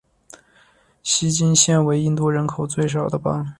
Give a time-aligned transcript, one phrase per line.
[1.03, 3.47] 锡金现为印度人口最少的邦。